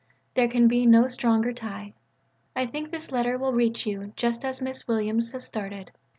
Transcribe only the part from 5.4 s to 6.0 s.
started.